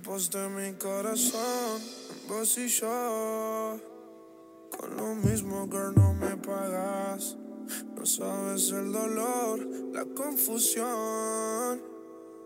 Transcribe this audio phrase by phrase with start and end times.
[0.00, 1.82] Aposté mi corazón
[2.28, 3.80] vos y yo.
[4.70, 7.36] Con lo mismo, girl, no me pagas.
[7.96, 9.58] No sabes el dolor,
[9.92, 11.82] la confusión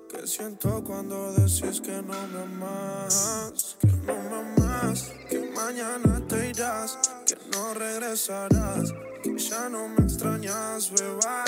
[0.09, 6.51] que siento cuando decís que no me amas, que no me amas, que mañana te
[6.51, 8.93] irás, que no regresarás,
[9.23, 11.45] que ya no me extrañas, beba,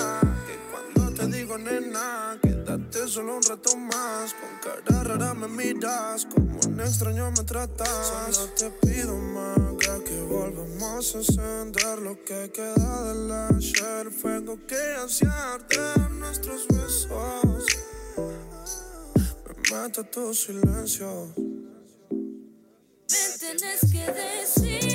[0.46, 2.38] que cuando te digo nena,
[3.08, 8.52] solo un rato más, con cara rara me miras, como un extraño me tratas, solo
[8.54, 9.64] te pido más
[10.04, 14.76] que volvamos a encender lo que queda del ayer, fuego que
[15.26, 17.66] arder nuestros besos.
[18.16, 21.34] Me mata tu silencio.
[23.10, 24.93] Me tenés que decir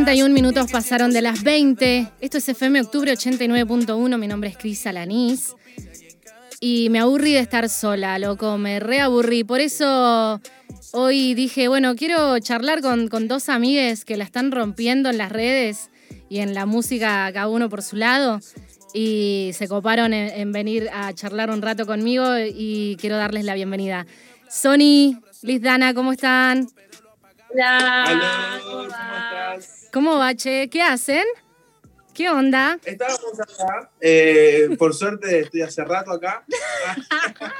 [0.00, 2.10] 41 minutos pasaron de las 20.
[2.22, 4.16] Esto es FM Octubre 89.1.
[4.16, 5.54] Mi nombre es Cris Alanís.
[6.58, 8.56] Y me aburrí de estar sola, loco.
[8.56, 9.44] Me reaburrí.
[9.44, 10.40] Por eso
[10.92, 15.90] hoy dije, bueno, quiero charlar con, dos amigues que la están rompiendo en las redes
[16.30, 18.40] y en la música, cada uno por su lado.
[18.94, 23.54] Y se coparon en, en venir a charlar un rato conmigo y quiero darles la
[23.54, 24.06] bienvenida.
[24.48, 26.68] Sony, Liz Dana, ¿cómo están?
[27.52, 29.88] Hola, ¿cómo estás?
[29.92, 30.68] ¿Cómo va, che?
[30.68, 31.24] ¿Qué hacen?
[32.14, 32.78] ¿Qué onda?
[32.84, 36.44] Estábamos acá, eh, por suerte estoy hace rato acá.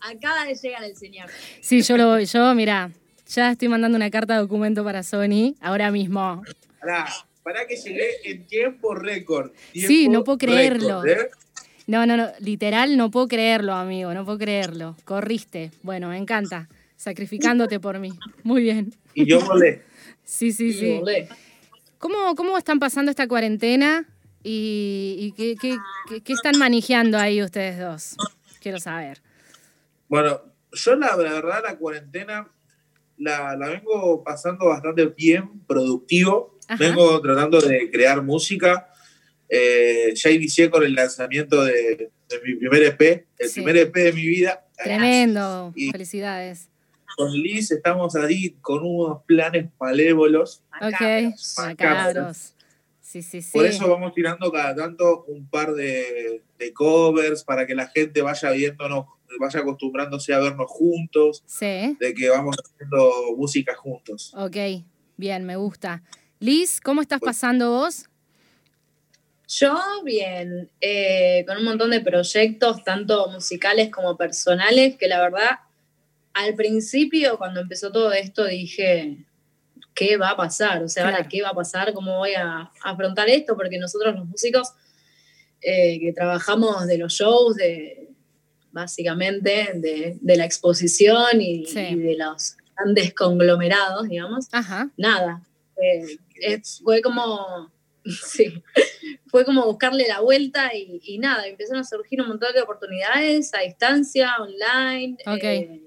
[0.00, 1.28] Acaba de llegar el señor.
[1.60, 2.26] Sí, yo lo voy.
[2.26, 2.90] Yo, mira,
[3.28, 6.42] ya estoy mandando una carta de documento para Sony ahora mismo.
[6.78, 7.06] Pará,
[7.42, 9.52] pará que llegué en tiempo récord.
[9.72, 11.02] Sí, no puedo creerlo.
[11.02, 11.30] récord, ¿eh?
[11.86, 14.96] No, no, no, literal no puedo creerlo, amigo, no puedo creerlo.
[15.04, 15.70] Corriste.
[15.82, 16.68] Bueno, me encanta.
[16.96, 18.10] Sacrificándote por mí.
[18.42, 18.94] Muy bien.
[19.14, 19.82] Y yo volé.
[20.28, 20.98] Sí, sí, Y sí.
[20.98, 21.28] volé.
[21.98, 24.04] ¿Cómo, cómo están pasando esta cuarentena
[24.42, 25.76] y, y qué, qué-
[26.08, 28.16] qué- qué están manejando ahí ustedes dos?
[28.60, 29.22] Quiero saber.
[30.08, 30.40] Bueno,
[30.72, 32.50] yo la, la verdad la cuarentena
[33.18, 36.58] la, la vengo pasando bastante bien, productivo.
[36.66, 36.76] Ajá.
[36.82, 38.88] Vengo tratando de crear música.
[39.48, 43.54] Eh, ya inicié con el lanzamiento de, de mi primer EP, el Sí.
[43.62, 44.66] primer EP de mi vida.
[44.82, 45.72] Tremendo.
[45.76, 46.68] Y- Felicidades.
[47.16, 50.62] Con Liz estamos ahí con unos planes malévolos.
[50.80, 50.92] Ok.
[50.92, 51.54] Macabros.
[51.58, 52.52] Macabros.
[53.00, 53.50] Sí, sí, sí.
[53.52, 58.20] Por eso vamos tirando cada tanto un par de, de covers para que la gente
[58.20, 59.06] vaya viéndonos,
[59.40, 61.96] vaya acostumbrándose a vernos juntos, Sí.
[61.98, 64.34] de que vamos haciendo música juntos.
[64.36, 64.56] Ok.
[65.16, 66.02] Bien, me gusta.
[66.40, 68.06] Liz, ¿cómo estás pasando vos?
[69.48, 69.74] Yo,
[70.04, 75.60] bien, eh, con un montón de proyectos, tanto musicales como personales, que la verdad,
[76.36, 79.24] al principio, cuando empezó todo esto, dije,
[79.94, 80.82] ¿qué va a pasar?
[80.82, 81.16] O sea, Claro.
[81.18, 81.92] ahora, ¿qué va a pasar?
[81.94, 83.56] ¿Cómo voy a afrontar esto?
[83.56, 84.72] Porque nosotros los músicos
[85.62, 88.10] eh, que trabajamos de los shows, de
[88.72, 91.80] básicamente de, de la exposición y, Sí.
[91.80, 94.90] y de los grandes conglomerados, digamos, Ajá.
[94.98, 95.42] nada.
[95.82, 97.72] eh, es- fue como,
[98.04, 98.62] sí,
[99.28, 103.52] fue como buscarle la vuelta y, y nada, empezaron a surgir un montón de oportunidades
[103.54, 105.42] a distancia, online, Ok.
[105.44, 105.82] eh,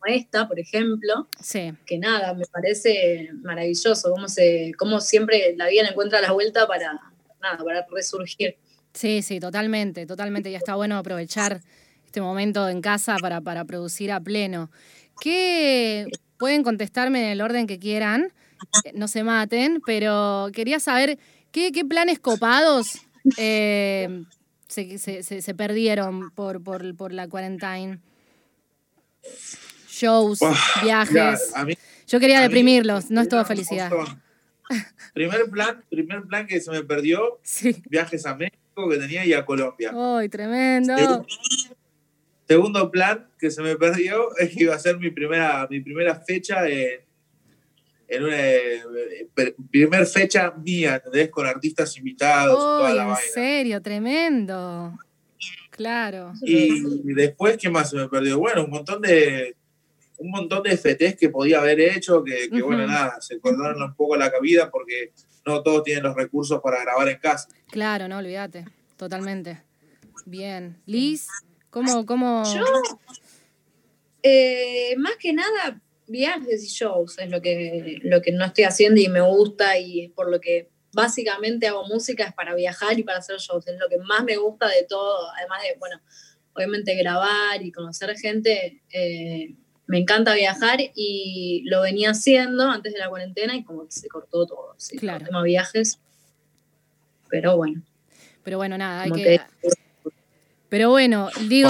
[0.00, 1.72] como esta, por ejemplo, Sí.
[1.86, 6.92] que nada, me parece maravilloso cómo, se, cómo siempre la vida encuentra la vuelta para,
[7.40, 8.56] nada, para resurgir.
[8.94, 10.50] Sí, sí, totalmente, totalmente.
[10.50, 11.60] Ya está bueno aprovechar
[12.04, 14.70] este momento en casa para, para producir a pleno.
[15.20, 16.06] ¿Qué
[16.38, 18.32] pueden contestarme en el orden que quieran?
[18.84, 21.18] Eh, No se maten, pero quería saber
[21.52, 22.98] qué, qué planes copados
[23.36, 24.24] eh,
[24.66, 27.98] se, se- se- perdieron por, por, por la quarantine.
[30.00, 30.40] Shows,
[30.82, 31.52] viajes.
[31.66, 31.74] Mí-
[32.06, 33.90] Yo quería deprimirlos, no es un felicidad.
[35.14, 37.82] Primer plan, primer plan que se me perdió, Sí.
[37.88, 39.92] viajes a México que tenía y a Colombia.
[39.94, 40.96] ¡Ay, tremendo!
[40.96, 41.26] Segundo,
[42.48, 46.14] segundo plan que se me perdió es que iba a ser mi primera, mi primera
[46.16, 47.00] fecha en,
[48.08, 48.82] en una eh,
[49.70, 51.30] primer fecha mía, ¿entendés?
[51.30, 53.22] Con artistas invitados, toda ¡Ay, la en vaina.
[53.34, 53.82] serio!
[53.82, 54.98] Tremendo.
[55.70, 56.32] Claro.
[56.42, 58.38] Y después, ¿qué más se me perdió?
[58.38, 59.56] Bueno, un montón de
[60.20, 63.94] un montón de FTs que podía haber hecho, que, que, bueno, nada, se cortaron un
[63.94, 65.12] poco la cabida porque
[65.46, 67.48] no todos tienen los recursos para grabar en casa.
[67.70, 68.66] Claro, no, olvídate.
[68.98, 69.62] Totalmente.
[70.26, 70.78] Bien.
[70.84, 71.26] Liz,
[71.70, 72.42] ¿cómo, cómo?
[72.54, 72.64] Yo,
[74.22, 79.00] eh, más que nada, viajes y shows es lo que, lo que no estoy haciendo
[79.00, 83.04] y me gusta y es por lo que básicamente hago música es para viajar y
[83.04, 83.66] para hacer shows.
[83.66, 85.98] Es lo que más me gusta de todo, además de, bueno,
[86.52, 88.82] obviamente grabar y conocer gente.
[88.92, 89.54] eh,
[89.90, 94.08] me encanta viajar y lo venía haciendo antes de la cuarentena y como que se
[94.08, 94.74] cortó todo.
[94.76, 95.18] Sí, Claro.
[95.18, 95.98] El tema viajes.
[97.28, 97.82] Pero bueno,
[98.44, 99.40] Pero bueno, nada, hay que.
[99.60, 99.70] te
[100.68, 101.68] Pero bueno, digo.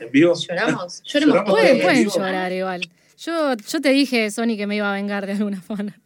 [0.00, 0.34] ¿En vivo?
[0.34, 1.02] lloramos.
[1.04, 2.80] Lloremos Lloramos pueden, llorar igual.
[3.18, 5.98] Yo, yo te dije, Sony, que me iba a vengar de alguna forma.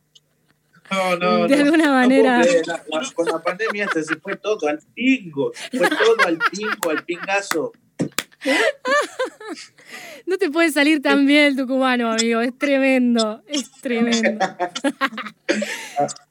[0.91, 1.65] No, no, De no.
[1.65, 2.39] alguna No manera.
[2.39, 5.53] la- la- con la pandemia se, se fue todo al pingo.
[5.71, 7.73] Se fue todo al pingo, al pingazo.
[10.27, 12.41] No te puede salir tan bien el tucumano, amigo.
[12.41, 13.43] Es tremendo.
[13.47, 14.39] Es tremendo.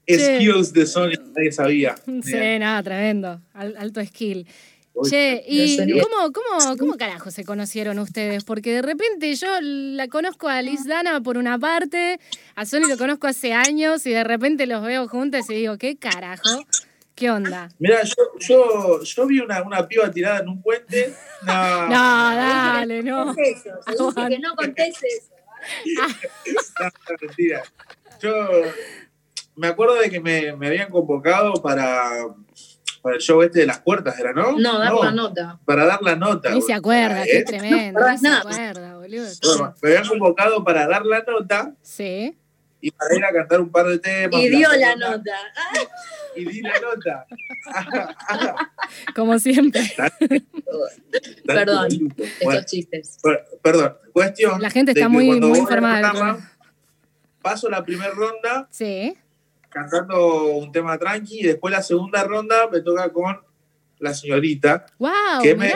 [0.08, 0.38] Che.
[0.38, 1.96] Skills de Sony, nadie sabía.
[2.24, 3.40] Sí, nada, tremendo.
[3.54, 4.46] Al- alto skill.
[4.94, 8.44] Uy, Che, ¿y cómo, cómo, cómo carajo se conocieron ustedes?
[8.44, 12.20] Porque de repente yo la conozco a Liz Dana por una parte,
[12.56, 15.96] a Sony lo conozco hace años y de repente los veo juntos y digo, ¿qué
[15.96, 16.66] carajo?
[17.16, 17.70] ¿Qué onda?
[17.78, 21.14] Mira, yo, yo, yo vi una, una piba tirada en un puente.
[21.44, 23.32] No, No, dale, no.
[23.38, 25.32] Eso, que no contés eso.
[26.80, 27.64] no, mentira.
[28.22, 28.34] Yo
[29.56, 32.10] me acuerdo de que me, me habían convocado para,
[33.02, 34.58] para el show este de las puertas, ¿era, no?
[34.58, 35.60] No, dar la nota.
[35.66, 36.52] Para dar la nota.
[36.52, 37.44] Ni se acuerda, qué ¿Eh?
[37.44, 38.00] tremendo.
[38.00, 39.28] No, Ni se acuerda, boludo.
[39.44, 42.38] Bueno, me habían convocado para dar la nota Sí.
[42.82, 44.42] Y para ir a cantar un par de temas.
[44.42, 45.36] Y dio la nota.
[46.36, 47.28] Y di la nota.
[49.16, 49.82] Como siempre.
[51.46, 53.18] Perdón, Tanto estos Bueno, chistes.
[53.22, 54.62] per- perdón, cuestión.
[54.62, 56.52] La gente está que muy- muy informada programa.
[57.42, 59.18] Paso la primera ronda Sí.
[59.70, 63.40] cantando un tema tranqui y después la segunda ronda me toca con
[64.00, 65.12] la señorita Wow,
[65.42, 65.74] ¿Qué me-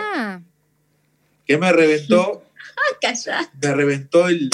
[1.46, 2.44] que me reventó,
[2.78, 3.51] Ah, calla.
[3.62, 4.50] me reventó el.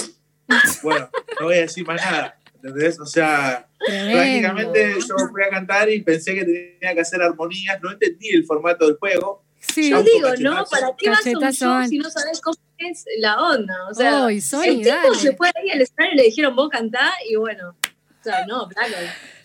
[0.83, 1.09] Bueno,
[1.39, 2.38] no voy a decir más nada.
[2.63, 2.99] ¿Entendés?
[2.99, 4.13] O sea, Tremendo.
[4.13, 8.45] prácticamente yo fui a cantar y pensé que tenía que hacer armonías, no entendí el
[8.45, 9.43] formato del juego.
[9.59, 9.89] Sí.
[9.89, 10.55] Yo digo, cachetazo.
[10.55, 10.65] ¿no?
[10.65, 13.73] ¿Para qué vas a un show si no sabes cómo es la onda?
[13.89, 15.15] O sea, Sony, el tipo dale.
[15.15, 17.69] se fue ahí al escenario y le dijeron, vos cantá, y bueno.
[17.69, 18.93] O sea, no, claro.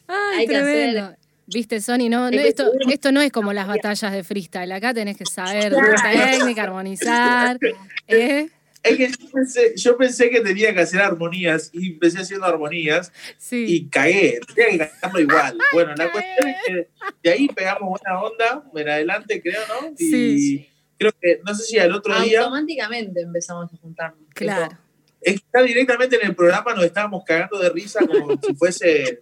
[0.06, 1.16] Ay, Hay que tremendo.
[1.46, 4.72] Viste, Sony, no, esto, esto no es como las batallas de freestyle.
[4.72, 7.58] Acá tenés que saber técnica, armonizar.
[8.08, 8.48] ¿eh?
[8.88, 13.12] Es que yo pensé, yo pensé que tenía que hacer armonías y empecé haciendo armonías
[13.38, 13.64] Sí.
[13.68, 14.40] y cagué.
[14.54, 15.58] Tenía que cantarlo igual.
[15.72, 16.88] Bueno, la cuestión es que
[17.22, 19.88] de ahí pegamos buena onda, en adelante creo, ¿no?
[19.98, 20.68] Y Sí.
[20.98, 24.20] creo que, no sé si al otro día, Automáticamente empezamos a juntarnos.
[24.34, 24.76] Claro.
[25.20, 29.18] es que está directamente en el programa, nos estábamos cagando de risa como si fuese,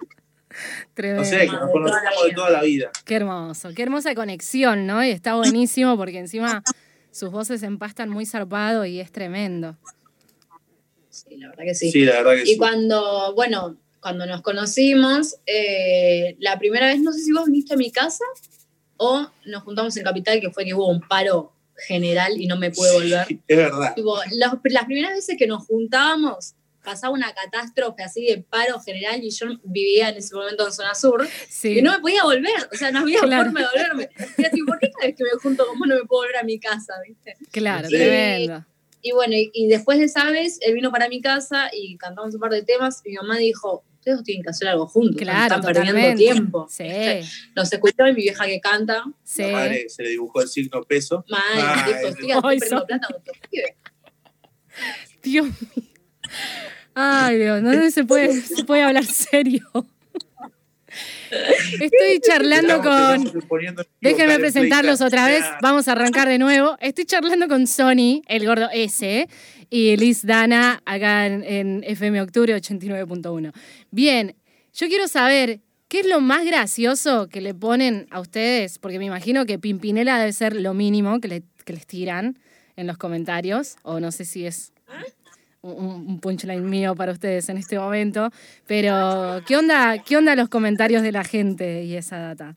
[0.92, 1.22] Tremendo.
[1.22, 2.90] no sé, que nos conocíamos de toda la vida.
[3.04, 3.70] Qué hermoso.
[3.74, 5.02] Qué hermosa conexión, ¿no?
[5.04, 6.62] Y está buenísimo porque encima
[7.14, 9.76] sus voces empastan muy zarpado y es tremendo.
[11.10, 11.90] Sí, la verdad que sí.
[11.92, 12.56] Sí, la verdad que Y sí.
[12.56, 17.76] cuando, bueno, cuando nos conocimos, eh, la primera vez, no sé si vos viniste a
[17.76, 18.24] mi casa
[18.96, 21.52] o nos juntamos en Capital, que fue que hubo un paro
[21.86, 23.26] general y no me pude volver.
[23.28, 23.94] Sí, es verdad.
[23.94, 29.24] Tipo, las, las primeras veces que nos juntábamos, pasaba una catástrofe así de paro general
[29.24, 31.78] y yo vivía en ese momento en zona sur Sí.
[31.78, 33.44] y no me podía volver, o sea, no había Claro.
[33.44, 34.08] forma de volverme.
[34.36, 34.50] Era
[35.14, 37.34] que me junto, cómo no me puedo volver a mi casa, viste?
[37.50, 37.96] Claro, Sí.
[37.96, 38.64] tremendo.
[39.02, 42.34] Y bueno, y, y después de esa vez, él vino para mi casa y cantamos
[42.34, 43.02] un par de temas.
[43.04, 45.16] Y mi mamá dijo, ustedes tienen que hacer algo juntos.
[45.20, 46.24] Claro, están perdiendo totalmente.
[46.24, 46.66] tiempo.
[46.70, 46.84] Sí,
[47.54, 49.04] Nos escuchó y mi vieja que canta.
[49.22, 49.42] sí.
[49.42, 51.22] La madre se le dibujó el signo peso.
[51.30, 53.74] Ay, dijo, estoy perdiendo plata con pibes.
[55.22, 55.84] Dios mío.
[56.94, 59.68] Ay, Dios, no se puede, se puede hablar serio.
[61.80, 63.42] Estoy charlando con.
[64.00, 65.44] Déjenme presentarlos otra vez.
[65.62, 66.76] Vamos a arrancar de nuevo.
[66.80, 69.28] Estoy charlando con Sony, el gordo S,
[69.70, 73.52] y Liz Dana, acá en, en FM Octubre 89.1.
[73.90, 74.34] Bien,
[74.72, 75.60] yo quiero saber.
[75.88, 78.78] ¿Qué es lo más gracioso que le ponen a ustedes?
[78.80, 82.38] Porque me imagino que Pimpinela debe ser lo mínimo que, le- que les tiran
[82.74, 84.72] en los comentarios, o no sé si es
[85.72, 88.30] un, un punchline mío para ustedes en este momento,
[88.66, 92.54] pero ¿qué onda, ¿qué onda los comentarios de la gente y esa data?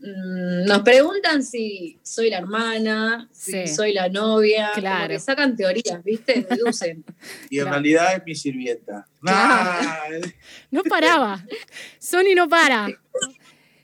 [0.00, 3.68] Mm, Nos preguntan si soy la hermana, si Sí.
[3.68, 4.70] soy la novia.
[4.74, 4.96] Claro.
[5.04, 6.44] Como que sacan teorías, ¿viste?
[6.50, 7.04] Deducen.
[7.50, 7.70] Y en Claro.
[7.70, 9.06] realidad es mi sirvienta.
[9.20, 10.20] Claro.
[10.72, 11.44] No paraba.
[12.00, 12.88] Sony no para.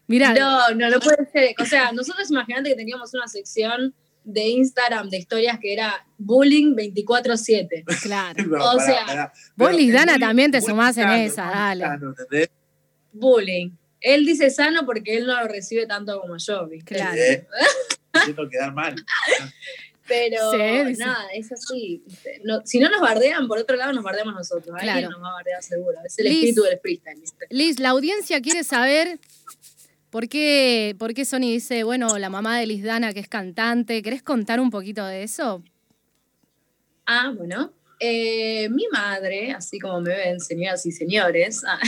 [0.09, 1.55] Mirá, No, no, no puede ser.
[1.61, 3.95] O sea, nosotros imaginate que teníamos una sección
[4.31, 7.85] de Instagram de historias que era bullying 24-7.
[8.03, 8.45] Claro.
[8.47, 9.33] No, O sea,
[9.73, 11.85] Lisdana, es muy- también te sumás en esa, dale.
[11.85, 12.51] sano, ¿entendés?
[13.13, 13.71] Bullying.
[14.01, 16.95] Él dice sano porque él no lo recibe tanto como yo, ¿viste?
[16.95, 17.17] Claro.
[17.17, 17.47] Eh,
[18.51, 18.95] quedar mal.
[20.07, 22.03] Pero Sí, nada, es así.
[22.45, 24.75] No- si no nos bardean, por otro lado nos bardeamos nosotros.
[24.75, 25.11] Alguien Claro.
[25.11, 25.99] nos va a bardear seguro.
[26.05, 26.35] Es el Liz.
[26.37, 27.23] espíritu del freestyle.
[27.51, 29.19] Liz, la audiencia quiere saber
[30.11, 34.03] por qué, por qué Sony dice, bueno, la mamá de Liz Dana, que es cantante.
[34.03, 35.63] ¿Querés contar un poquito de eso?
[37.07, 37.73] Ah, bueno.
[38.01, 41.81] Eh, mi madre, así como me ven, señoras y señores, ah,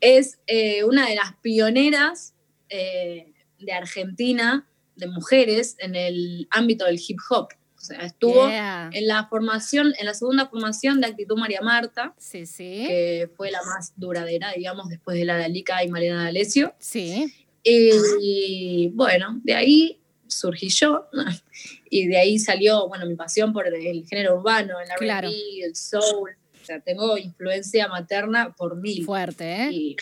[0.00, 2.34] es eh, una de las pioneras
[2.68, 7.48] eh, de Argentina, de mujeres, en el ámbito del hip hop.
[7.76, 8.90] O sea, estuvo Yeah.
[8.92, 12.84] en la formación, en la segunda formación de Actitud María Marta, Sí, sí.
[12.88, 16.74] que fue la más duradera, digamos, después de la de Alica y Mariana D'Alessio.
[16.80, 17.32] Sí.
[17.68, 21.08] Y bueno, de ahí surgí yo
[21.90, 25.28] y de ahí salió, bueno, mi pasión por el género urbano, el R&B, Claro.
[25.28, 26.30] el soul.
[26.62, 29.04] O sea, tengo influencia materna por mil.
[29.04, 29.68] Fuerte, ¿eh?
[29.72, 29.96] Y,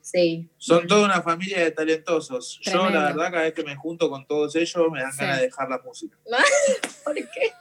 [0.00, 0.48] sí.
[0.58, 2.58] Son toda una familia de talentosos.
[2.62, 5.18] Yo, la verdad, cada vez que me junto con todos ellos, me dan Sí.
[5.20, 6.18] ganas de dejar la música.
[7.04, 7.52] ¿Por qué?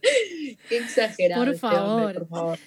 [0.68, 1.44] qué exagerado.
[1.44, 2.14] Por este hombre, favor.
[2.14, 2.58] por favor.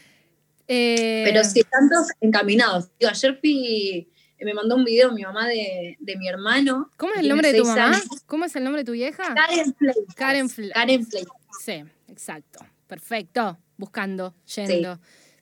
[0.68, 2.90] Eh, Pero sí, tantos encaminados.
[3.00, 4.10] Digo, ayer fui,
[4.46, 6.92] me mandó un video mi mamá de, de mi hermano.
[6.98, 7.88] ¿Cómo es el nombre de tu mamá?
[7.88, 8.06] años.
[8.26, 9.34] ¿Cómo es el nombre de tu vieja?
[9.36, 10.16] Karen Fleitas.
[10.16, 11.34] Karen Fle- Karen Fleitas.
[11.64, 12.60] Sí, exacto.
[12.88, 13.58] Perfecto.
[13.78, 15.00] Buscando, yendo.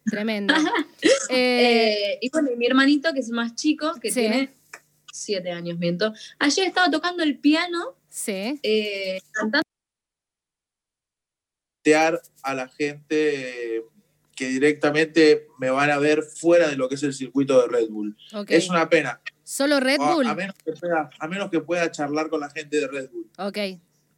[0.10, 0.54] Tremendo.
[1.30, 4.22] Eh, Eh, y bueno, mi hermanito, que es el más chico, que Sí.
[4.22, 4.54] tiene
[5.12, 6.14] siete años, miento.
[6.40, 8.60] Ayer estaba tocando el piano, sí.
[8.64, 9.64] eh, cantando.
[11.84, 13.84] Tear a la gente
[14.36, 17.90] que directamente me van a ver fuera de lo que es el circuito de Red
[17.90, 18.18] Bull.
[18.48, 19.22] Es una pena.
[19.44, 20.28] ¿Solo Red O Bull?
[20.28, 23.30] A, menos que pueda, a menos que pueda charlar con la gente de Red Bull.
[23.38, 23.58] Ok,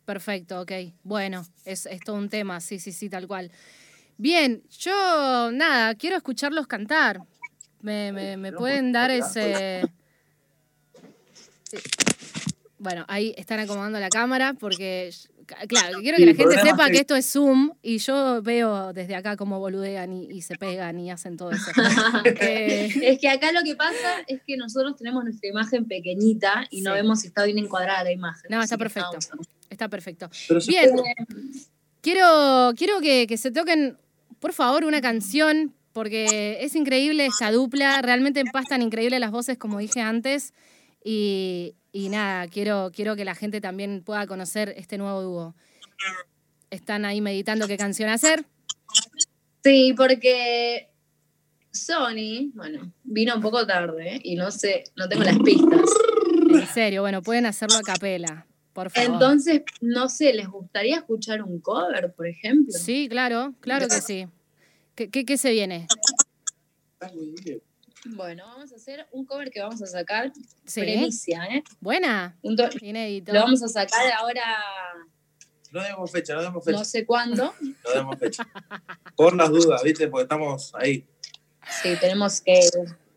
[0.06, 0.72] perfecto, ok.
[1.04, 3.52] Bueno, es, es todo un tema, sí, sí, sí, tal cual.
[4.18, 7.22] Bien, yo nada, quiero escucharlos cantar.
[7.82, 9.84] ¿Me, me, me pueden dar ese...?
[12.80, 15.10] Bueno, ahí están acomodando la cámara porque,
[15.68, 18.42] claro, quiero que Sí, la gente sepa es que que- esto es Zoom y yo
[18.44, 21.72] veo desde acá cómo boludean y, y se pegan y hacen todo eso.
[22.40, 26.82] Eh, Es que acá lo que pasa es que nosotros tenemos nuestra imagen pequeñita y
[26.82, 28.46] no vemos si está bien encuadrada la imagen.
[28.52, 29.18] No, está perfecto.
[29.18, 30.30] estamos- está perfecto.
[30.48, 31.16] Pero Bien, puede-
[32.02, 33.98] Quiero, quiero que, que se toquen,
[34.40, 39.80] por favor, una canción, porque es increíble esta dupla, realmente empastan increíble las voces, como
[39.80, 40.54] dije antes,
[41.04, 45.56] y, y nada, quiero, quiero que la gente también pueda conocer este nuevo dúo.
[46.70, 48.46] ¿Están ahí meditando qué canción hacer?
[49.64, 50.92] Sí, porque
[51.72, 54.22] Sony, bueno, vino un poco tarde ¿eh?
[54.24, 55.90] y no sé, no tengo las pistas.
[56.52, 59.14] En serio, bueno, pueden hacerlo a capela, por favor.
[59.14, 62.78] Entonces, no sé, ¿les gustaría escuchar un cover, por ejemplo?
[62.78, 64.28] Sí, claro, claro que sí.
[64.94, 65.88] ¿Qué, qué, qué se viene?
[68.06, 70.32] Bueno, vamos a hacer un cover que vamos a sacar,
[70.66, 70.82] Sí.
[70.82, 71.64] premicia, ¿eh?
[71.80, 72.38] Buena,
[72.82, 73.34] inédito.
[73.34, 74.44] lo vamos a sacar ahora,
[75.72, 76.78] No demos fecha, no demos fecha.
[76.78, 77.54] no sé cuándo.
[77.84, 78.48] No demos fecha.
[79.16, 80.08] Por las dudas, ¿viste?
[80.08, 81.06] Porque estamos ahí.
[81.84, 82.60] Sí, tenemos que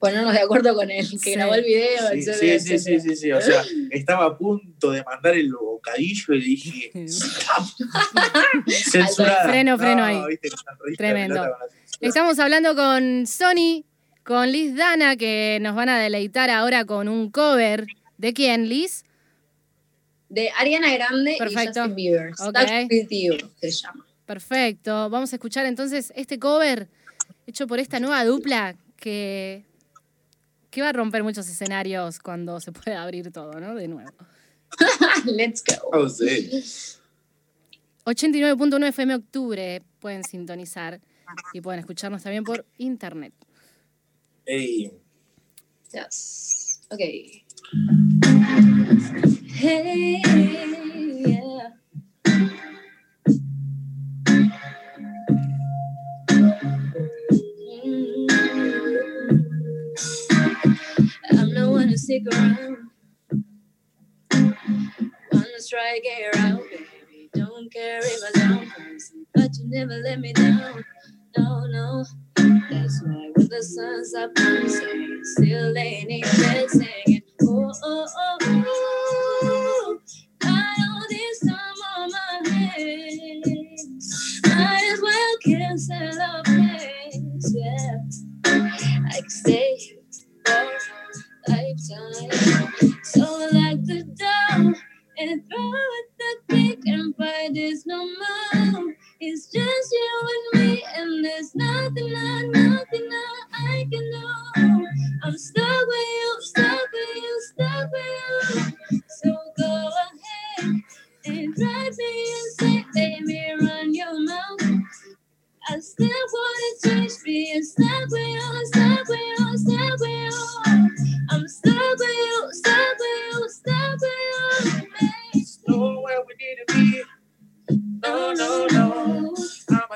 [0.01, 1.33] ponernos de acuerdo con el que Sí.
[1.33, 3.33] grabó el video, Sí, etcétera, sí, sí, sí, sí, sí.
[3.33, 6.91] O sea, estaba a punto de mandar el bocadillo y le dije.
[8.67, 9.45] Censurada.
[9.49, 10.21] Freno, freno ahí.
[10.29, 10.49] viste,
[10.97, 11.45] Tremendo.
[12.01, 13.85] Estamos hablando con Sony,
[14.31, 17.89] con Liz Dana, que nos van a deleitar ahora con un cover.
[18.17, 19.05] ¿De quién, Liz?
[20.29, 21.81] De Ariana Grande Perfecto.
[21.81, 22.31] y Justin Bieber.
[22.39, 22.57] Ok.
[22.57, 24.07] Stuck With You se llama.
[24.27, 25.11] Perfecto.
[25.11, 26.89] Vamos a escuchar entonces este cover
[27.49, 29.65] hecho por esta nueva dupla que,
[30.71, 33.75] que va a romper muchos escenarios cuando se pueda abrir todo, ¿no?
[33.75, 34.13] De nuevo.
[35.25, 35.89] Let's go.
[35.91, 36.63] Oh, sí.
[38.05, 41.01] 89.1 FM Octubre pueden sintonizar
[41.53, 43.33] y pueden escucharnos también por internet.
[44.51, 44.91] Ey,
[45.95, 46.81] Yes.
[46.93, 47.45] Okay.
[49.47, 51.69] Hey, yeah.
[57.61, 58.31] Mm.
[61.33, 62.91] I'm the one to stick around.
[65.33, 67.31] Wanna try get out, baby.
[67.35, 70.85] Don't if I sound crazy, but you never let me down.
[71.39, 72.05] No, no.
[72.71, 77.20] That's why when the sun's up, I'm still laying in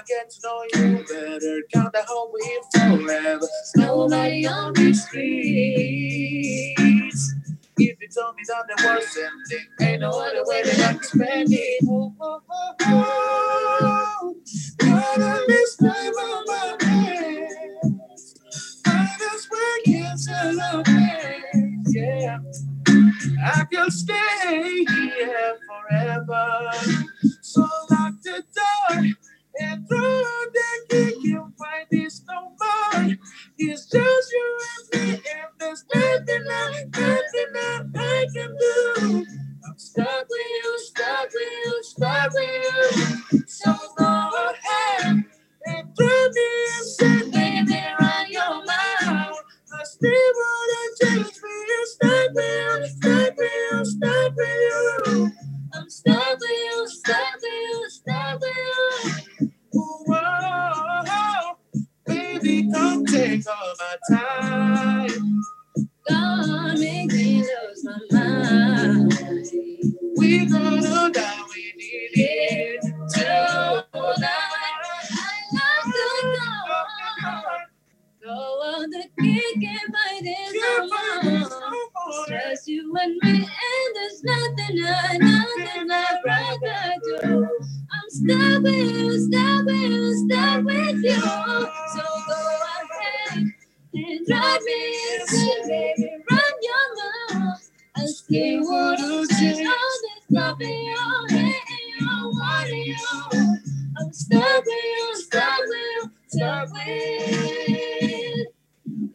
[0.06, 1.62] get to know you better.
[1.72, 3.46] Count the whole way forever.
[3.76, 6.80] Nobody on these streets.
[7.76, 11.02] If you told me that there was ending, ain't no other way that I can
[11.02, 11.84] spend it.
[11.88, 14.34] Oh, oh, oh, oh.
[14.82, 18.34] Right on this time of my hands.
[18.86, 19.48] I just
[20.26, 20.84] till
[21.88, 22.38] Yeah.
[23.44, 26.72] I could stay here forever.
[27.42, 29.04] So lock the door
[29.60, 31.14] and throw the key.
[31.22, 33.16] You'll find this no more.
[33.58, 34.58] It's just you
[34.94, 39.26] and me, and there's nothing I, nothing I, I can do.
[39.66, 43.00] I'm stuck with you, stuck with you, stuck with
[43.32, 43.44] you.
[43.46, 44.04] So go
[44.52, 45.24] ahead
[45.66, 49.36] and throw me inside, baby, run your mouth.
[49.74, 50.10] I still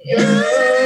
[0.06, 0.79] Yeah.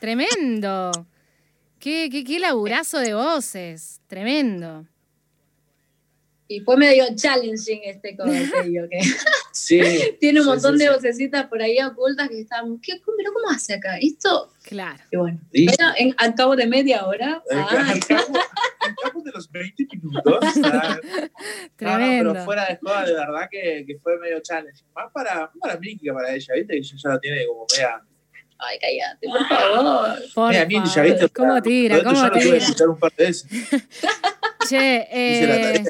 [0.00, 0.90] Tremendo.
[1.78, 4.00] Qué, qué, qué laburazo de voces.
[4.06, 4.86] Tremendo.
[6.48, 8.98] Y fue medio challenging este cover, te digo, que
[9.52, 9.80] Sí.
[10.18, 10.94] tiene un Sí, montón sí, de sí.
[10.96, 13.98] vocecitas por ahí ocultas que están, ¿qué, pero ¿cómo hace acá?
[14.00, 14.98] Esto, Claro.
[15.12, 18.36] y bueno, Y- pero en, al cabo de media hora, ah, Al cabo,
[18.80, 20.38] al cabo de los 20 minutos.
[20.64, 21.30] ah, No, no,
[21.76, 22.32] Tremendo.
[22.32, 24.82] pero fuera de joda, de verdad que, que fue medio challenge.
[24.94, 26.72] Más para, más para mí que para ella, ¿viste?
[26.72, 28.02] Que ella ya la tiene como media.
[28.60, 30.18] Ay, cállate, por favor.
[30.34, 31.10] Por media ninja, favor.
[31.10, 31.28] ¿viste?
[31.30, 32.02] ¿Cómo tira?
[32.02, 32.56] ¿Cómo lo que tira?
[32.56, 33.46] escuchar un par de veces.
[34.68, 35.84] Che, eh,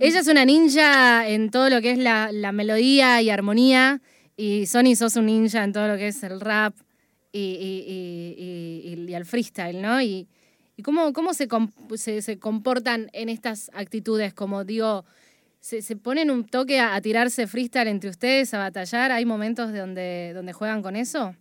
[0.00, 4.00] ella es una ninja en todo lo que es la, la melodía y armonía.
[4.36, 6.74] Y Sony sos un ninja en todo lo que es el rap
[7.32, 7.84] y, y-
[8.38, 10.00] y- y- y el freestyle, ¿no?
[10.00, 10.28] Y,
[10.76, 15.04] y cómo, cómo se, com- se, se comportan en estas actitudes, como digo,
[15.60, 19.12] se, se ponen un toque a, a tirarse freestyle entre ustedes, a batallar.
[19.12, 21.34] ¿Hay momentos de donde, donde juegan con eso?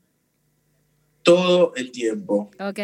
[1.23, 2.51] Todo el tiempo.
[2.59, 2.79] Ok.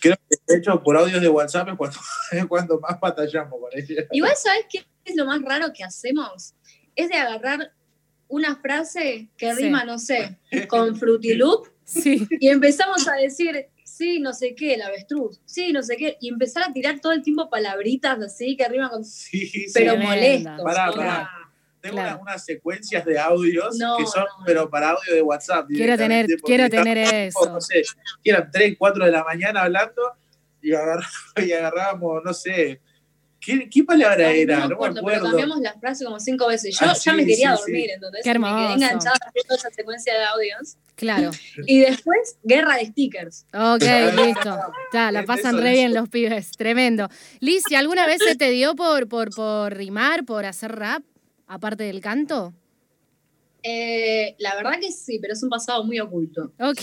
[0.00, 1.98] Creo que de hecho por audios de WhatsApp es cuando,
[2.32, 4.04] es cuando más batallamos con ella.
[4.12, 6.54] Igual, ¿sabes qué es lo más raro que hacemos?
[6.94, 7.72] Es de agarrar
[8.28, 9.62] una frase que Sí.
[9.62, 12.26] rima, no sé, con Frutiloop Sí.
[12.38, 16.28] y empezamos a decir, sí, no sé qué, el avestruz, sí, no sé qué, y
[16.28, 19.04] empezar a tirar todo el tiempo palabritas así que riman con...
[19.06, 19.66] Sí, sí.
[19.72, 20.60] Pero molestos.
[20.62, 21.30] Pará, pará.
[21.90, 22.16] Tengo Claro.
[22.20, 25.66] unas, unas secuencias de audios No, que son, no, pero para audio de WhatsApp.
[25.68, 26.98] Quiero tener, quiero tener
[27.28, 27.48] eso.
[27.50, 27.82] No sé,
[28.24, 30.02] eran 3, 4 de la mañana hablando
[30.62, 31.06] y, agarramos,
[31.44, 32.80] y agarrábamos, no sé,
[33.40, 34.56] ¿qué, qué palabra era?
[34.56, 36.76] no, No, me acuerdo, pero cambiamos la frase como cinco veces.
[36.78, 37.90] Yo Ah, ya me quería sí, dormir, sí.
[37.94, 38.74] entonces Qué me quedé hermoso.
[38.74, 40.76] enganchada haciendo esa secuencia de audios.
[40.96, 41.30] Claro.
[41.66, 43.46] Y después, guerra de stickers.
[43.54, 43.84] Ok,
[44.16, 44.58] listo.
[44.92, 46.50] Ya, la pasan re bien los pibes.
[46.52, 47.08] Tremendo.
[47.38, 51.04] Liz, ¿y alguna vez se te dio por, por, por rimar, por hacer rap,
[51.48, 52.54] aparte del canto?
[53.64, 56.52] Eh, la verdad que sí, pero es un pasado muy oculto.
[56.60, 56.80] Ok.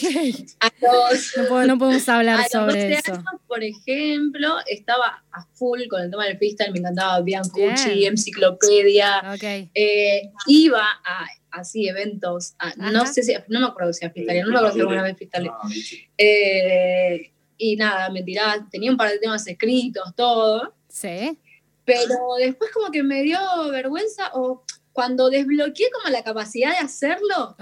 [0.59, 3.13] A los, No, puedo- no podemos a hablar los sobre 12 eso.
[3.13, 8.11] años, por ejemplo, estaba a full con el tema del freestyle, me encantaba Biancucci, Bien.
[8.11, 9.21] Enciclopedia.
[9.33, 9.69] Ok.
[9.73, 14.41] Eh, iba a así eventos, a- no sé si, no me acuerdo si a freestyle,
[14.41, 15.45] no me acuerdo si alguna vez freestyle.
[15.45, 15.95] No, bicho.
[16.17, 20.75] Eh, y nada, me tiraba, tenía un par de temas escritos, todo.
[20.89, 21.39] Sí.
[21.85, 23.39] Pero después como que me dio
[23.71, 27.55] vergüenza o cuando desbloqueé como la capacidad de hacerlo,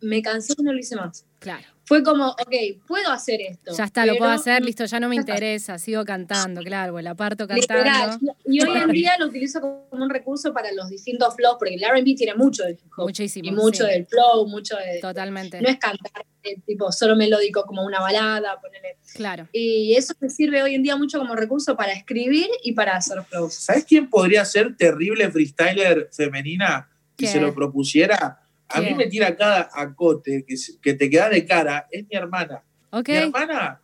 [0.00, 1.24] me cansé y no lo hice más.
[1.38, 1.66] claro.
[1.90, 2.54] Fue como, ok,
[2.86, 3.72] puedo hacer esto.
[3.76, 7.16] Ya está, lo puedo hacer, listo, ya no me interesa, sigo cantando, claro, pues la
[7.16, 8.10] parto Literal.
[8.10, 8.36] cantando.
[8.44, 11.82] Y hoy en día lo utilizo como un recurso para los distintos flows, porque el
[11.82, 13.06] RB tiene mucho del hip hop.
[13.06, 13.48] Muchísimo.
[13.48, 15.00] Y mucho sí, del flow, mucho de.
[15.00, 15.60] Totalmente.
[15.60, 18.98] No es cantar eh, tipo solo melódico como una balada, ponele.
[19.12, 19.48] Claro.
[19.52, 23.20] Y eso me sirve hoy en día mucho como recurso para escribir y para hacer
[23.24, 23.54] flows.
[23.54, 27.32] ¿Sabes quién podría ser terrible freestyler femenina si ¿Qué?
[27.32, 28.40] se lo propusiera?
[28.72, 32.62] A mí me tira cada acote que, que te queda de cara, es mi hermana.
[33.06, 33.80] Mi hermana,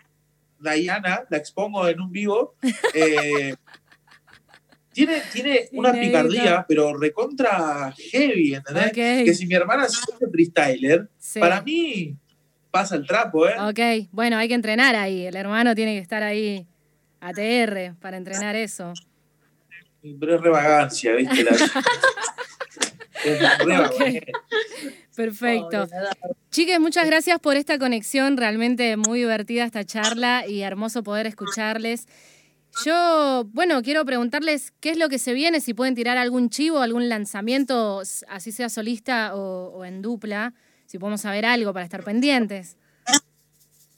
[0.59, 2.55] Diana, la expongo en un vivo,
[2.95, 3.55] eh,
[4.93, 6.07] tiene, tiene una Inédito.
[6.07, 8.93] picardía, pero recontra heavy, ¿entendés?
[8.93, 11.39] Que si mi hermana se hace freestyler, Sí.
[11.41, 12.17] para mí
[12.71, 13.55] pasa el trapo, ¿eh?
[13.61, 15.27] Ok, bueno, hay que entrenar ahí.
[15.27, 16.67] El hermano tiene que estar ahí
[17.21, 18.93] ATR para entrenar eso.
[20.21, 21.43] Pero es re vagancia, ¿viste?
[21.45, 21.51] La-
[25.17, 25.89] Perfecto.
[26.51, 32.07] Chiques, muchas gracias por esta conexión, realmente muy divertida esta charla y hermoso poder escucharles.
[32.85, 36.81] Yo, bueno, quiero preguntarles qué es lo que se viene, si pueden tirar algún chivo,
[36.81, 40.53] algún lanzamiento, así sea solista o, o en dupla,
[40.85, 42.77] si podemos saber algo para estar pendientes.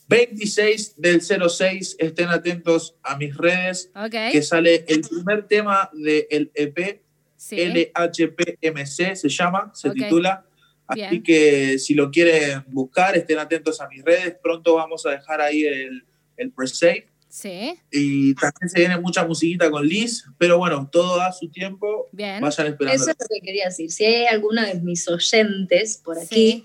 [0.09, 6.51] 26 del 06, estén atentos a mis redes, Ok, que sale el primer tema del
[6.55, 7.03] EP,
[7.39, 10.45] sí, LHPMC se llama, se titula.
[10.87, 11.23] Así Bien.
[11.23, 14.37] que si lo quieren buscar, estén atentos a mis redes.
[14.43, 16.05] Pronto vamos a dejar ahí el,
[16.39, 17.09] el pre-save.
[17.29, 22.09] sí, Y también se viene mucha musiquita con Liz, pero bueno, todo a su tiempo.
[22.13, 23.03] bien, Vayan esperando.
[23.03, 23.91] Eso es lo que quería decir.
[23.91, 26.65] Si hay alguna de mis oyentes por aquí,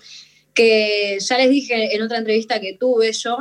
[0.54, 3.36] que ya les dije en otra entrevista que tuve yo,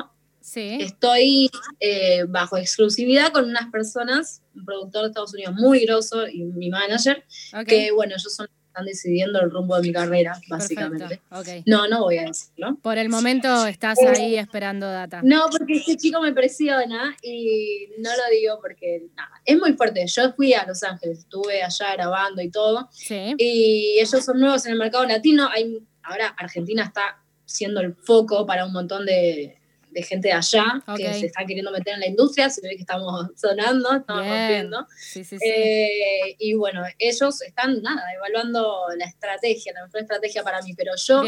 [0.54, 6.28] sí, estoy eh, bajo exclusividad con unas personas, un productor de Estados Unidos muy grosso
[6.28, 7.24] y mi manager,
[7.66, 11.22] que bueno, ellos son los que están decidiendo el rumbo de mi carrera, básicamente.
[11.66, 12.78] No, no voy a decirlo.
[12.82, 15.22] Por el momento estás ahí esperando data.
[15.24, 20.06] No, porque este chico me presiona y no lo digo porque nada, es muy fuerte.
[20.06, 24.66] Yo fui a Los Ángeles, estuve allá grabando y todo, Sí, y ellos son nuevos
[24.68, 25.50] en el mercado latino.
[25.50, 29.58] Hay, ahora Argentina está siendo el foco para un montón de,
[29.94, 32.50] de gente de allá que se están queriendo meter en la industria.
[32.50, 34.38] Se ve que estamos sonando, estamos Bien.
[34.38, 34.88] rompiendo.
[34.98, 35.48] sí, sí, sí.
[35.48, 40.94] Eh, y bueno, ellos están, nada, evaluando la estrategia, la mejor estrategia para mí, pero
[40.96, 41.24] yo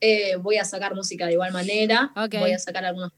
[0.00, 3.12] eh, voy a sacar música de igual manera, voy a sacar algunos...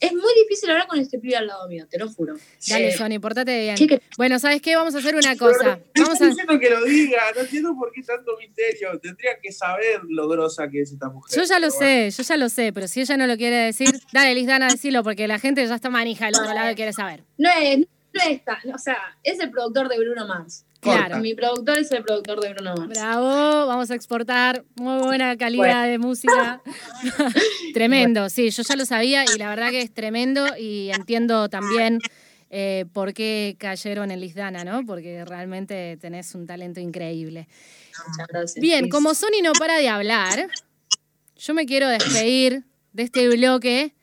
[0.00, 2.34] Es muy difícil hablar con este pibe al lado mío, te lo juro.
[2.68, 4.00] dale, Eh, Sony, portate bien.
[4.16, 4.74] Bueno, ¿sabes qué?
[4.74, 5.78] Vamos a hacer una cosa.
[5.94, 6.58] Vamos estoy a...
[6.58, 8.98] que lo diga, no entiendo por qué tanto misterio.
[8.98, 11.36] Tendría que saber lo grosa que es esta mujer.
[11.36, 11.78] Yo ya lo bueno.
[11.78, 14.68] sé, yo ya lo sé, pero si ella no lo quiere decir, dale, Liz, Dana,
[14.68, 17.24] decilo, porque la gente ya está manija del otro lado y quiere saber.
[17.36, 20.64] No es, no es tan- o sea, es el productor de Bruno Mars.
[20.80, 21.18] Claro.
[21.18, 22.88] Mi productor es el productor de Bruno Mars.
[22.88, 26.62] Bravo, vamos a exportar muy buena calidad de música.
[27.74, 31.98] tremendo, sí, yo ya lo sabía y la verdad que es tremendo y entiendo también
[32.48, 34.84] eh, por qué cayeron en Lizdana, ¿no?
[34.86, 37.46] Porque realmente tenés un talento increíble.
[38.08, 38.60] Muchas gracias.
[38.60, 40.48] Bien, como Sony no para de hablar,
[41.36, 43.94] yo me quiero despedir de este bloque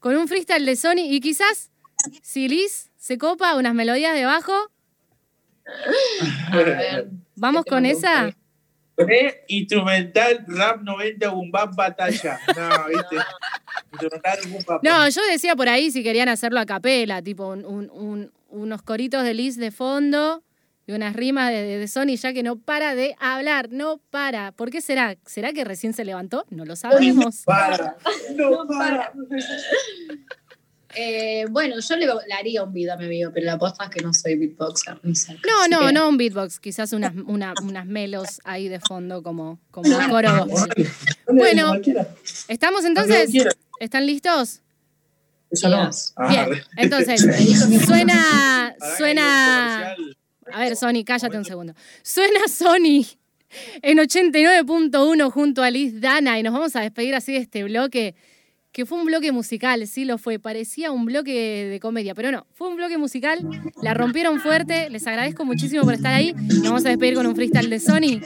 [0.00, 1.70] con un freestyle de Sony y quizás,
[2.22, 4.52] si Liz se copa unas melodías de bajo,
[6.52, 8.30] A ver, vamos ¿qué con esa.
[8.94, 12.38] Pre instrumental rap 90 boom bap batalla.
[12.56, 13.16] No, ¿viste?
[13.92, 14.82] Instrumental boom bap.
[14.82, 18.80] No, yo decía por ahí si querían hacerlo a capela, tipo un- un- un- unos
[18.82, 20.42] coritos de Liz de fondo
[20.86, 24.52] y unas rimas de, de, de Sony, ya que no para de hablar, no para.
[24.52, 25.16] ¿Por qué será?
[25.26, 26.46] ¿Será que recién se levantó?
[26.48, 27.42] No lo sabemos.
[27.44, 27.96] Para.
[28.34, 29.12] No, No, para.
[30.98, 33.90] Eh, bueno, yo le, le haría un beat a mi amigo, pero la aposta es
[33.90, 34.98] que no soy beatboxer.
[35.02, 38.80] Ni cerca, No, no, que- no un beatbox, quizás unas, una- unas melos ahí de
[38.80, 40.46] fondo como, como un coro.
[41.28, 41.74] Bueno,
[42.48, 43.30] ¿estamos entonces?
[43.78, 44.62] ¿Están listos?
[45.50, 45.90] Eso no.
[46.16, 47.20] Ah, Bien, entonces,
[47.86, 49.94] suena, suena...
[50.52, 51.74] A ver, Sony, cállate un segundo.
[52.02, 53.04] Suena Sony
[53.82, 58.14] en 89.1 junto a Liz Dana y nos vamos a despedir así de este bloque,
[58.76, 62.46] que fue un bloque musical, sí lo fue, parecía un bloque de comedia, pero no,
[62.52, 63.40] fue un bloque musical,
[63.80, 67.34] la rompieron fuerte, les agradezco muchísimo por estar ahí, nos vamos a despedir con un
[67.34, 68.20] freestyle de Sony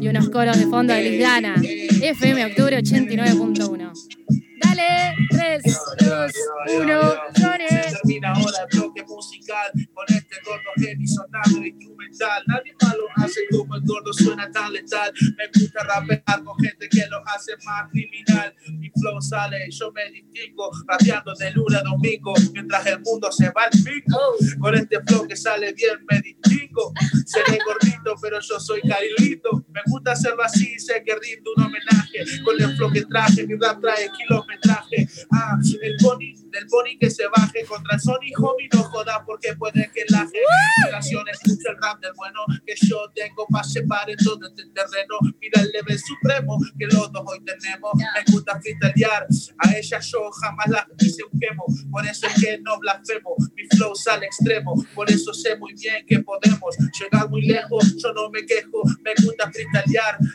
[0.00, 4.45] y unos coros de fondo de Liz Dana, FM Octubre 89.1.
[4.66, 6.32] Dale, 3, 3, 2,
[6.80, 7.00] 1,
[7.36, 7.56] Sony.
[7.68, 12.42] Termina ahora el bloque musical con este gordo heavy sonando instrumental.
[12.46, 15.12] Nadie más lo hace como el gordo suena tan letal.
[15.36, 18.54] Me gusta rapear con gente que lo hace más criminal.
[18.78, 23.50] Mi flow sale, yo me distingo, rapeando de luna a domingo, mientras el mundo se
[23.50, 24.18] va al pico.
[24.58, 26.92] Con este flow que sale bien me distingo.
[27.24, 29.64] Seré gordito, pero yo soy carilito.
[29.76, 32.24] Me gusta hacerlo así, sé que rindo un homenaje.
[32.42, 35.06] Con el flow que traje, mi rap trae kilometraje.
[35.30, 39.54] Ah, el pony, del pony que se baje contra el Sony, homie, no joda porque
[39.54, 40.38] puede que laje.
[40.82, 45.14] Generación escucha el rap del bueno que yo tengo para separar todo este terreno.
[45.38, 47.92] Mira el level supremo que los dos hoy tenemos.
[47.96, 49.26] Me gusta freestylear,
[49.58, 51.66] a ella yo jamás la hice un quemo.
[51.90, 54.74] Por eso es que no blasfemo, mi flow sale extremo.
[54.94, 57.94] Por eso sé muy bien que podemos llegar muy lejos.
[58.02, 59.65] Yo no me quejo, me gusta freestylear.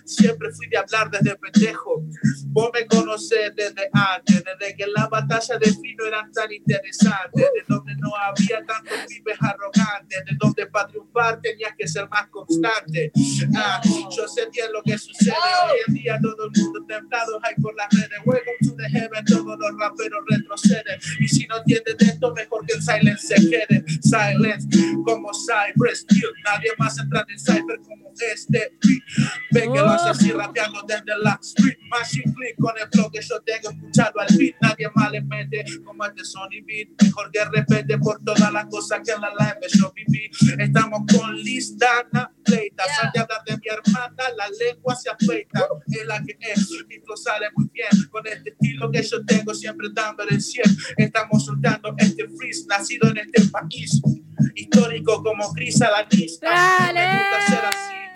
[0.06, 2.04] Siempre fui de hablar desde pendejo.
[2.48, 7.64] Vos me conocés desde antes, desde que la batalla de Fino eran tan interesantes, de
[7.68, 13.12] donde no había tantos pibes arrogantes, de donde para triunfar tenías que ser más constante.
[13.56, 17.56] Ah, yo sé bien lo que sucede hoy en día, todo el mundo templado, hay
[17.62, 18.20] por las redes.
[18.26, 21.00] Welcome to the heaven, todos los raperos retroceden.
[21.20, 23.84] Y si no entienden de esto, mejor que el silence se quede.
[24.02, 24.68] Silence,
[25.06, 26.06] como Cypress
[26.44, 28.78] nadie más entra en Cypher como este.
[29.52, 31.78] Ve que hace así rapeando desde la street.
[31.90, 34.56] Machine Flick con el flow que yo tengo escuchado al beat.
[34.62, 36.90] Nadie más le mete como este Sony Beat.
[37.04, 40.30] Mejor que repete por todas las cosas que en la live yo viví.
[40.58, 42.84] Estamos con Liz Dana Pleita.
[42.96, 45.66] Sal de de mi hermana, la lengua se afeita.
[45.88, 46.70] Es la que es.
[46.88, 47.90] Mi flow sale muy bien.
[48.10, 50.64] Con este estilo que yo tengo, siempre dándole el 100.
[50.98, 54.02] Estamos soltando este freeze, nacido en este país.
[54.56, 56.40] Histórico como Cris Alanis.
[56.42, 58.11] Me gusta hacer así.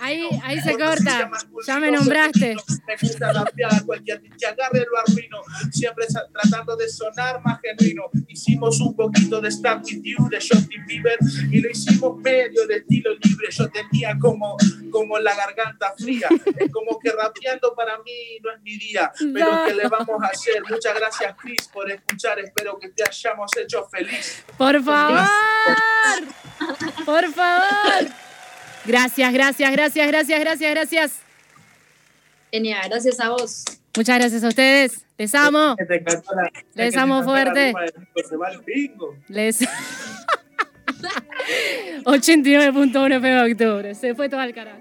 [0.00, 1.30] Ahí, ahí se corta.
[1.66, 2.56] Ya me nombraste.
[2.86, 5.38] Me gusta rapear, cualquier que agarre lo arruino.
[5.70, 8.04] Siempre tratando de sonar más genuino.
[8.28, 11.18] Hicimos un poquito de Start With You de Justin Bieber
[11.50, 13.48] y lo hicimos medio de estilo libre.
[13.50, 14.56] Yo tenía como,
[14.90, 16.28] como la garganta fría.
[16.56, 19.10] Es como que rapeando para mí no es mi día.
[19.18, 19.66] Pero No.
[19.66, 20.62] ¿qué le vamos a hacer?
[20.68, 22.38] Muchas gracias, Chris, por escuchar.
[22.38, 24.44] Espero que te hayamos hecho feliz.
[24.56, 25.20] Por favor.
[27.04, 28.29] Por favor.
[28.84, 31.12] Gracias, gracias, gracias, gracias, gracias, gracias.
[32.52, 33.64] Genial, gracias a vos.
[33.96, 35.04] Muchas gracias a ustedes.
[35.18, 35.76] Les amo.
[35.76, 37.74] Que te encantó la- Les que amo fuerte.
[39.28, 39.60] Les.
[42.04, 43.94] 89.1 FM de octubre.
[43.94, 44.80] Se fue todo al carajo.